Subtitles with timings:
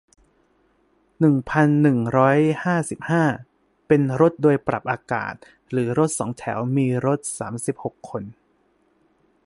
[1.19, 3.23] หนึ่งพันหนึ่งร้อยห้าสิบห้า
[3.87, 5.33] เป็นรถโดยสารปรับอากาศ
[5.71, 8.23] หรือ รถสองแถว มีรถ สามสิบหก คน